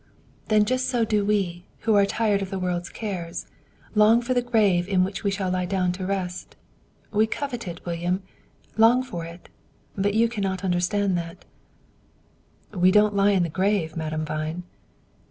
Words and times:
"Then 0.47 0.65
just 0.65 0.89
so 0.89 1.05
do 1.05 1.23
we, 1.23 1.63
who 1.81 1.93
are 1.93 2.07
tired 2.07 2.41
of 2.41 2.49
the 2.49 2.57
world's 2.57 2.89
cares, 2.89 3.45
long 3.93 4.19
for 4.19 4.33
the 4.33 4.41
grave 4.41 4.87
in 4.87 5.03
which 5.03 5.23
we 5.23 5.29
shall 5.29 5.51
lie 5.51 5.67
down 5.67 5.91
to 5.91 6.05
rest. 6.07 6.55
We 7.11 7.27
covet 7.27 7.67
it, 7.67 7.85
William; 7.85 8.23
long 8.77 9.03
for 9.03 9.25
it; 9.25 9.47
but 9.95 10.15
you 10.15 10.27
cannot 10.27 10.63
understand 10.63 11.15
that." 11.19 11.45
"We 12.73 12.89
don't 12.89 13.15
lie 13.15 13.33
in 13.33 13.43
the 13.43 13.49
grave, 13.49 13.95
Madame 13.95 14.25
Vine." 14.25 14.63